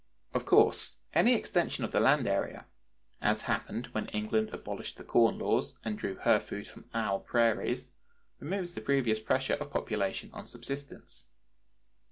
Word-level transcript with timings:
Of 0.33 0.47
course, 0.47 0.95
any 1.13 1.35
extension 1.35 1.83
of 1.83 1.91
the 1.91 1.99
land 1.99 2.27
area, 2.27 2.65
as 3.21 3.41
happened 3.43 3.85
when 3.91 4.07
England 4.07 4.49
abolished 4.51 4.97
the 4.97 5.03
corn 5.03 5.37
laws 5.37 5.75
and 5.85 5.95
drew 5.95 6.15
her 6.15 6.39
food 6.39 6.67
from 6.67 6.85
our 6.91 7.19
prairies, 7.19 7.91
removes 8.39 8.73
the 8.73 8.81
previous 8.81 9.19
pressure 9.19 9.53
of 9.61 9.69
population 9.69 10.31
on 10.33 10.47
subsistence. 10.47 11.27